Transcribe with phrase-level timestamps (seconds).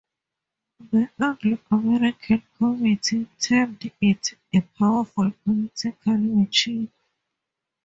[0.91, 6.91] The Anglo American committee termed it a powerful political machine.